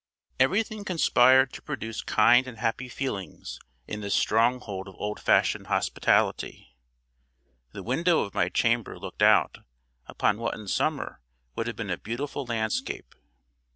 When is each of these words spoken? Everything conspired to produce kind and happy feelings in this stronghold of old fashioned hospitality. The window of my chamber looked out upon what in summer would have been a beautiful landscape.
Everything 0.39 0.83
conspired 0.83 1.53
to 1.53 1.61
produce 1.61 2.01
kind 2.01 2.47
and 2.47 2.57
happy 2.57 2.89
feelings 2.89 3.59
in 3.85 4.01
this 4.01 4.15
stronghold 4.15 4.87
of 4.87 4.95
old 4.97 5.19
fashioned 5.19 5.67
hospitality. 5.67 6.75
The 7.73 7.83
window 7.83 8.21
of 8.21 8.33
my 8.33 8.49
chamber 8.49 8.97
looked 8.97 9.21
out 9.21 9.59
upon 10.07 10.39
what 10.39 10.55
in 10.55 10.67
summer 10.67 11.21
would 11.55 11.67
have 11.67 11.75
been 11.75 11.91
a 11.91 11.99
beautiful 11.99 12.45
landscape. 12.47 13.13